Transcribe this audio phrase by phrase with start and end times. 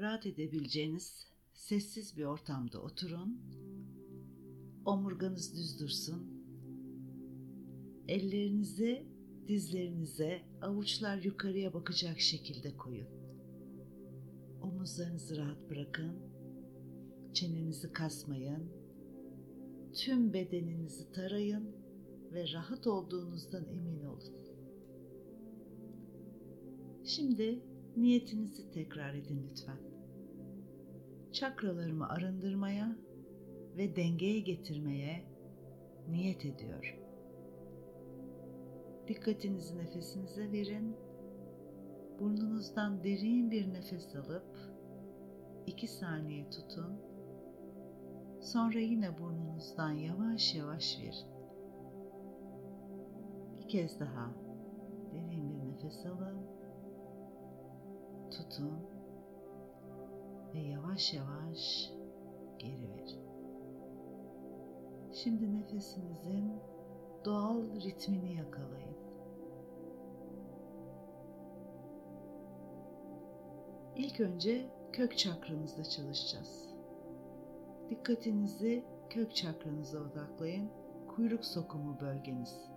[0.00, 3.40] rahat edebileceğiniz sessiz bir ortamda oturun.
[4.84, 6.42] Omurganız düz dursun.
[8.08, 9.06] Ellerinizi
[9.48, 13.08] dizlerinize, avuçlar yukarıya bakacak şekilde koyun.
[14.62, 16.16] Omuzlarınızı rahat bırakın.
[17.34, 18.72] Çenenizi kasmayın.
[19.94, 21.76] Tüm bedeninizi tarayın
[22.32, 24.34] ve rahat olduğunuzdan emin olun.
[27.04, 27.62] Şimdi
[27.96, 29.89] niyetinizi tekrar edin lütfen.
[31.32, 32.96] Çakralarımı arındırmaya
[33.76, 35.24] ve dengeye getirmeye
[36.08, 36.96] niyet ediyorum.
[39.08, 40.96] Dikkatinizi nefesinize verin.
[42.20, 44.56] Burnunuzdan derin bir nefes alıp
[45.66, 47.00] 2 saniye tutun.
[48.40, 51.26] Sonra yine burnunuzdan yavaş yavaş verin.
[53.58, 54.30] Bir kez daha
[55.12, 56.38] derin bir nefes alın.
[58.30, 58.99] Tutun
[60.54, 61.90] ve yavaş yavaş
[62.58, 63.20] geri verin.
[65.12, 66.52] Şimdi nefesinizin
[67.24, 68.96] doğal ritmini yakalayın.
[73.96, 76.74] İlk önce kök çakranızda çalışacağız.
[77.90, 80.70] Dikkatinizi kök çakranıza odaklayın.
[81.08, 82.70] Kuyruk sokumu bölgeniz.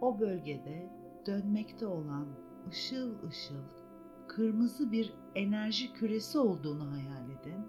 [0.00, 0.90] O bölgede
[1.26, 2.28] dönmekte olan
[2.68, 3.81] ışıl ışıl
[4.36, 7.66] kırmızı bir enerji küresi olduğunu hayal edin.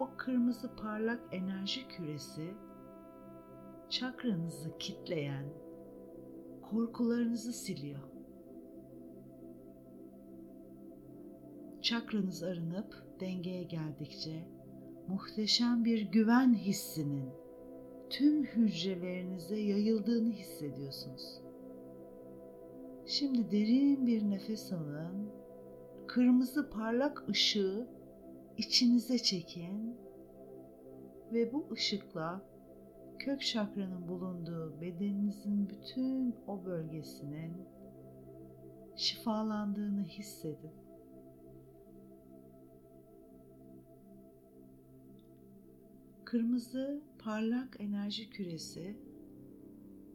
[0.00, 2.54] O kırmızı parlak enerji küresi
[3.90, 5.46] çakranızı kitleyen
[6.62, 8.00] korkularınızı siliyor.
[11.82, 14.48] Çakranız arınıp dengeye geldikçe
[15.08, 17.30] muhteşem bir güven hissinin
[18.10, 21.43] tüm hücrelerinize yayıldığını hissediyorsunuz.
[23.06, 25.30] Şimdi derin bir nefes alın.
[26.06, 27.88] Kırmızı parlak ışığı
[28.58, 29.96] içinize çekin
[31.32, 32.42] ve bu ışıkla
[33.18, 37.52] kök çakranın bulunduğu bedeninizin bütün o bölgesinin
[38.96, 40.72] şifalandığını hissedin.
[46.24, 48.96] Kırmızı parlak enerji küresi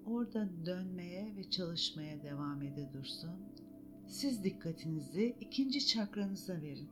[0.09, 3.31] orada dönmeye ve çalışmaya devam ede dursun.
[4.07, 6.89] Siz dikkatinizi ikinci çakranıza verin.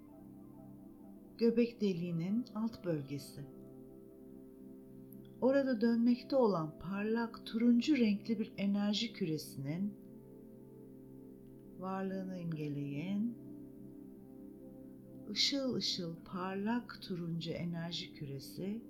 [1.38, 3.42] Göbek deliğinin alt bölgesi.
[5.42, 9.94] Orada dönmekte olan parlak turuncu renkli bir enerji küresinin
[11.80, 13.38] varlığını imgeleyin.
[15.32, 18.82] Işıl ışıl parlak turuncu enerji küresi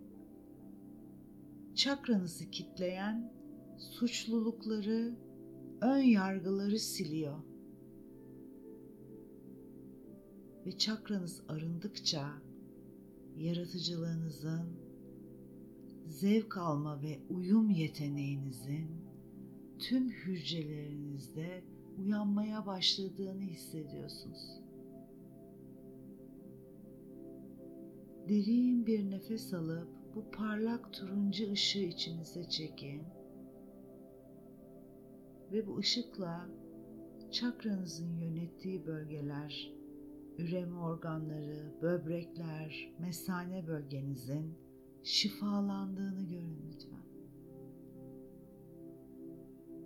[1.76, 3.37] çakranızı kitleyen
[3.78, 5.16] suçlulukları,
[5.82, 7.38] ön yargıları siliyor.
[10.66, 12.30] Ve çakranız arındıkça
[13.38, 14.68] yaratıcılığınızın,
[16.08, 18.88] zevk alma ve uyum yeteneğinizin
[19.80, 21.64] tüm hücrelerinizde
[21.98, 24.62] uyanmaya başladığını hissediyorsunuz.
[28.30, 33.02] Derin bir nefes alıp bu parlak turuncu ışığı içinize çekin.
[35.52, 36.50] Ve bu ışıkla
[37.32, 39.74] çakranızın yönettiği bölgeler,
[40.38, 44.54] üreme organları, böbrekler, mesane bölgenizin
[45.04, 47.08] şifalandığını görün lütfen.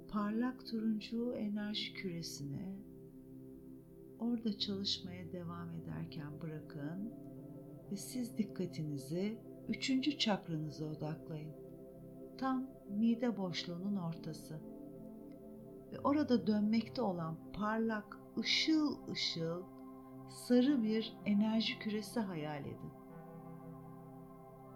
[0.08, 2.76] Parlak turuncu enerji küresini
[4.20, 7.14] orada çalışmaya devam ederken bırakın
[7.92, 9.38] ve siz dikkatinizi
[9.70, 11.54] üçüncü çakranıza odaklayın.
[12.38, 14.71] Tam mide boşluğunun ortası.
[15.91, 19.63] Ve orada dönmekte olan parlak, ışıl ışıl,
[20.29, 22.91] sarı bir enerji küresi hayal edin.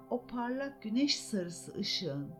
[0.09, 2.31] O parlak güneş sarısı ışığın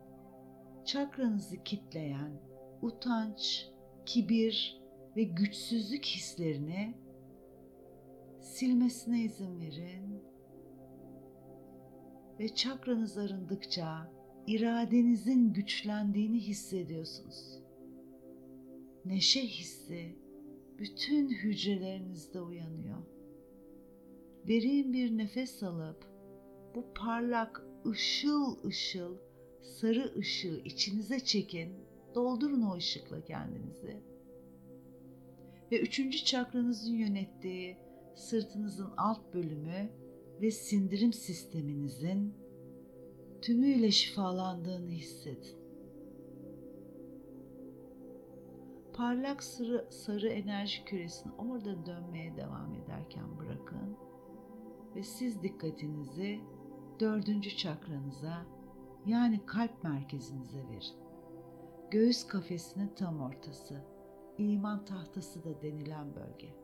[0.84, 2.40] çakranızı kitleyen
[2.82, 3.68] utanç,
[4.06, 4.82] kibir
[5.16, 6.94] ve güçsüzlük hislerini
[8.40, 10.22] silmesine izin verin
[12.40, 14.10] ve çakranız arındıkça
[14.46, 17.65] iradenizin güçlendiğini hissediyorsunuz.
[19.06, 20.16] Neşe hissi
[20.78, 23.02] bütün hücrelerinizde uyanıyor.
[24.48, 26.04] Derin bir nefes alıp
[26.74, 29.16] bu parlak ışıl ışıl
[29.62, 31.72] sarı ışığı içinize çekin.
[32.14, 34.00] Doldurun o ışıkla kendinizi.
[35.72, 37.76] Ve üçüncü çakranızın yönettiği
[38.14, 39.90] sırtınızın alt bölümü
[40.40, 42.34] ve sindirim sisteminizin
[43.42, 45.65] tümüyle şifalandığını hissedin.
[48.96, 53.96] Parlak sarı, sarı enerji küresini orada dönmeye devam ederken bırakın
[54.94, 56.40] ve siz dikkatinizi
[57.00, 58.46] dördüncü çakranıza
[59.06, 60.96] yani kalp merkezinize verin.
[61.90, 63.84] Göğüs kafesinin tam ortası,
[64.38, 66.54] iman tahtası da denilen bölge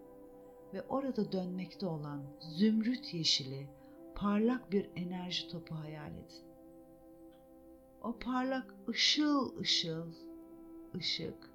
[0.74, 3.68] ve orada dönmekte olan zümrüt yeşili
[4.14, 6.46] parlak bir enerji topu hayal edin.
[8.02, 10.12] O parlak ışıl ışıl
[10.94, 11.51] ışık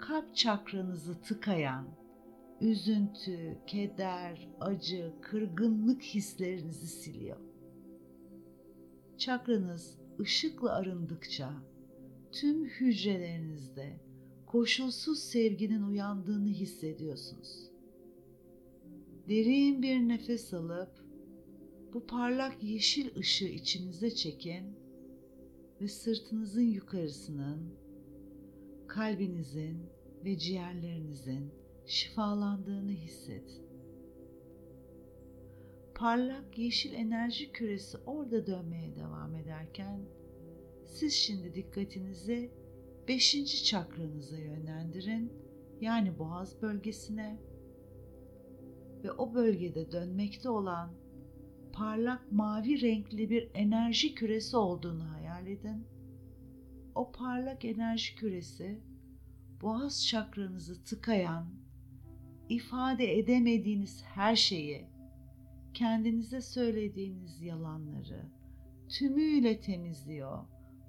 [0.00, 1.88] kalp çakranızı tıkayan
[2.60, 7.36] üzüntü, keder, acı, kırgınlık hislerinizi siliyor.
[9.18, 11.52] Çakranız ışıkla arındıkça
[12.32, 14.00] tüm hücrelerinizde
[14.46, 17.70] koşulsuz sevginin uyandığını hissediyorsunuz.
[19.28, 21.04] Derin bir nefes alıp
[21.94, 24.64] bu parlak yeşil ışığı içinize çekin
[25.80, 27.74] ve sırtınızın yukarısının,
[28.90, 29.86] kalbinizin
[30.24, 31.52] ve ciğerlerinizin
[31.86, 33.66] şifalandığını hissedin.
[35.94, 40.00] Parlak yeşil enerji küresi orada dönmeye devam ederken
[40.84, 42.50] siz şimdi dikkatinizi
[43.08, 45.32] beşinci çakranıza yönlendirin
[45.80, 47.38] yani boğaz bölgesine
[49.04, 50.90] ve o bölgede dönmekte olan
[51.72, 55.89] parlak mavi renkli bir enerji küresi olduğunu hayal edin.
[56.94, 58.80] O parlak enerji küresi
[59.62, 61.46] boğaz çakranızı tıkayan,
[62.48, 64.86] ifade edemediğiniz her şeyi,
[65.74, 68.22] kendinize söylediğiniz yalanları
[68.88, 70.44] tümüyle temizliyor,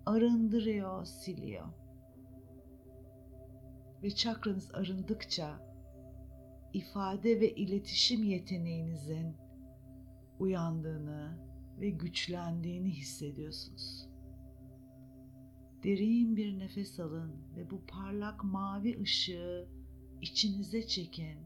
[0.05, 1.67] arındırıyor, siliyor.
[4.03, 5.71] Ve çakranız arındıkça
[6.73, 9.35] ifade ve iletişim yeteneğinizin
[10.39, 11.37] uyandığını
[11.79, 14.10] ve güçlendiğini hissediyorsunuz.
[15.83, 19.67] Derin bir nefes alın ve bu parlak mavi ışığı
[20.21, 21.37] içinize çekin.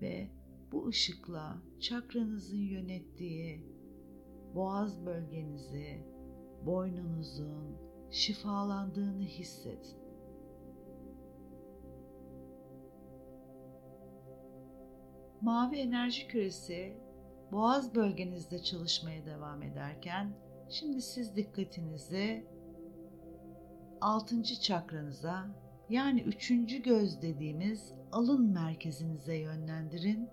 [0.00, 0.28] Ve
[0.72, 3.66] bu ışıkla çakranızın yönettiği
[4.54, 6.06] boğaz bölgenizi,
[6.66, 7.76] boynunuzun
[8.10, 9.98] şifalandığını hissedin.
[15.40, 16.96] Mavi enerji küresi
[17.52, 22.46] boğaz bölgenizde çalışmaya devam ederken şimdi siz dikkatinizi
[24.00, 25.46] altıncı çakranıza
[25.88, 30.28] yani üçüncü göz dediğimiz alın merkezinize yönlendirin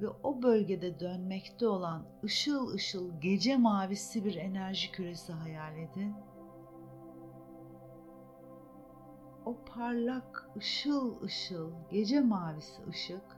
[0.00, 6.14] ve o bölgede dönmekte olan ışıl ışıl gece mavisi bir enerji küresi hayal edin.
[9.46, 13.36] O parlak ışıl ışıl gece mavisi ışık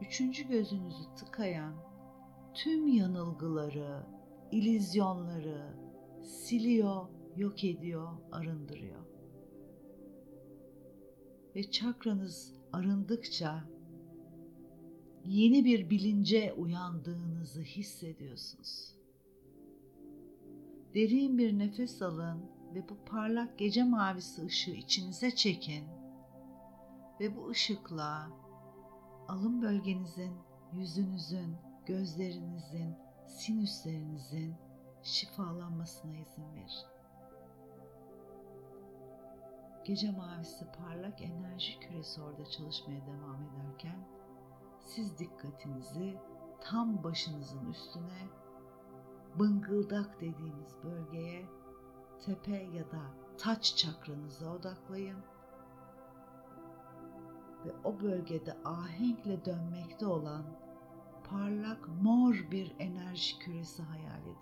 [0.00, 1.74] üçüncü gözünüzü tıkayan
[2.54, 4.06] tüm yanılgıları,
[4.52, 5.76] ilizyonları
[6.22, 7.06] siliyor,
[7.36, 9.04] yok ediyor, arındırıyor.
[11.56, 13.64] Ve çakranız arındıkça
[15.24, 18.94] yeni bir bilince uyandığınızı hissediyorsunuz.
[20.94, 22.42] Derin bir nefes alın
[22.74, 25.84] ve bu parlak gece mavisi ışığı içinize çekin
[27.20, 28.30] ve bu ışıkla
[29.28, 30.32] alın bölgenizin,
[30.72, 31.56] yüzünüzün,
[31.86, 32.94] gözlerinizin,
[33.26, 34.56] sinüslerinizin
[35.02, 36.94] şifalanmasına izin verin.
[39.84, 44.08] Gece mavisi parlak enerji küresi orada çalışmaya devam ederken
[44.78, 46.18] siz dikkatinizi
[46.60, 48.28] tam başınızın üstüne
[49.38, 51.46] bıngıldak dediğimiz bölgeye
[52.26, 53.02] tepe ya da
[53.38, 55.18] taç çakranıza odaklayın
[57.64, 60.44] ve o bölgede ahenkle dönmekte olan
[61.30, 64.36] parlak mor bir enerji küresi hayal edin.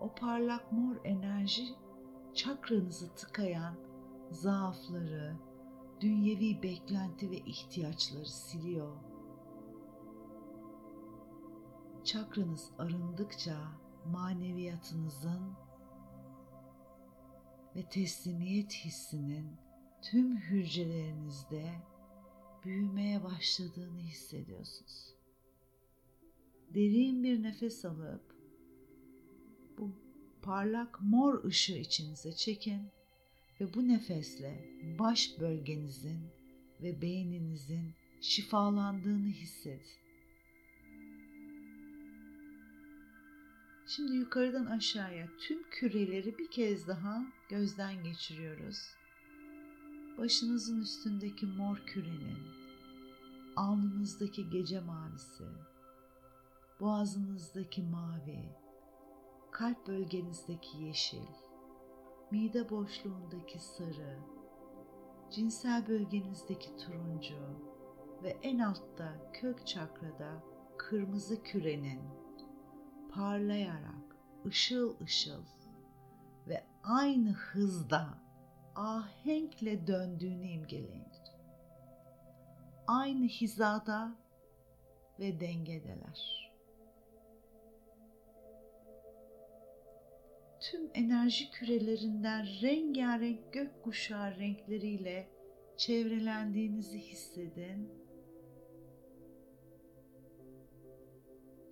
[0.00, 1.74] O parlak mor enerji
[2.34, 3.74] çakranızı tıkayan
[4.30, 5.36] zaafları,
[6.00, 8.96] dünyevi beklenti ve ihtiyaçları siliyor.
[12.04, 13.56] Çakranız arındıkça
[14.06, 15.56] maneviyatınızın
[17.76, 19.56] ve teslimiyet hissinin
[20.02, 21.72] tüm hücrelerinizde
[22.66, 25.14] büyümeye başladığını hissediyorsunuz.
[26.74, 28.36] Derin bir nefes alıp
[29.78, 29.90] bu
[30.42, 32.82] parlak mor ışığı içinize çekin
[33.60, 34.64] ve bu nefesle
[34.98, 36.20] baş bölgenizin
[36.82, 40.06] ve beyninizin şifalandığını hissedin.
[43.86, 48.78] Şimdi yukarıdan aşağıya tüm küreleri bir kez daha gözden geçiriyoruz.
[50.18, 52.55] Başınızın üstündeki mor kürenin,
[53.56, 55.44] alnınızdaki gece mavisi,
[56.80, 58.56] boğazınızdaki mavi,
[59.50, 61.26] kalp bölgenizdeki yeşil,
[62.30, 64.18] mide boşluğundaki sarı,
[65.30, 67.38] cinsel bölgenizdeki turuncu
[68.22, 70.42] ve en altta kök çakrada
[70.78, 72.00] kırmızı kürenin
[73.10, 75.42] parlayarak ışıl ışıl
[76.46, 78.18] ve aynı hızda
[78.74, 81.05] ahenkle döndüğünü imgeleyin.
[82.86, 84.16] Aynı hizada
[85.18, 86.52] ve dengedeler.
[90.60, 95.28] Tüm enerji kürelerinden rengarenk gökkuşağı renkleriyle
[95.76, 98.06] çevrelendiğinizi hissedin.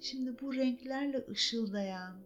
[0.01, 2.17] Şimdi bu renklerle ışıldayan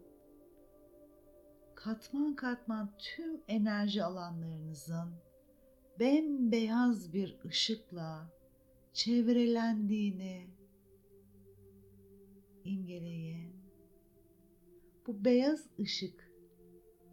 [1.75, 5.13] katman katman tüm enerji alanlarınızın
[5.99, 8.38] bembeyaz bir ışıkla
[8.93, 10.47] çevrelendiğini
[12.63, 13.55] imgeleyin.
[15.07, 16.31] Bu beyaz ışık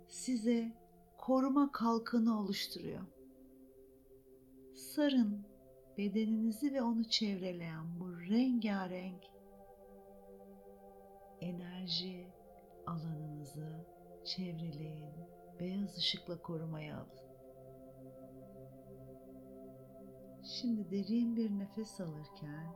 [0.09, 0.73] size
[1.19, 3.03] koruma kalkanı oluşturuyor.
[4.75, 5.47] Sarın
[5.99, 9.25] bedeninizi ve onu çevreleyen bu rengarenk
[11.41, 12.27] enerji
[12.87, 13.87] alanınızı
[14.25, 15.15] çevreleyin.
[15.61, 17.26] Beyaz ışıkla korumaya alın.
[20.49, 22.67] Şimdi derin bir nefes alırken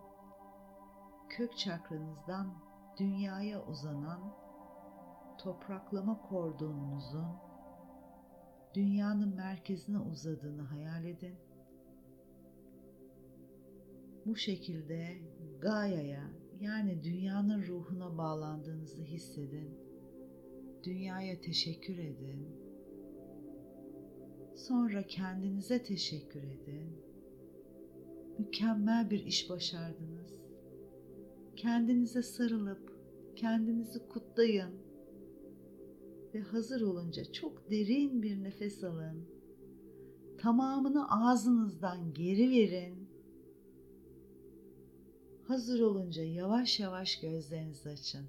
[1.29, 2.55] kök çakranızdan
[2.99, 4.35] dünyaya uzanan
[5.39, 7.27] topraklama kordonunuzun
[8.75, 11.35] dünyanın merkezine uzadığını hayal edin.
[14.27, 15.19] Bu şekilde
[15.61, 19.79] Gaia'ya yani dünyanın ruhuna bağlandığınızı hissedin.
[20.85, 22.49] Dünyaya teşekkür edin.
[24.57, 27.10] Sonra kendinize teşekkür edin.
[28.41, 30.35] Mükemmel bir iş başardınız.
[31.57, 32.93] Kendinize sarılıp
[33.37, 34.75] kendinizi kutlayın.
[36.35, 39.29] Ve hazır olunca çok derin bir nefes alın.
[40.39, 43.09] Tamamını ağzınızdan geri verin.
[45.49, 48.27] Hazır olunca yavaş yavaş gözlerinizi açın.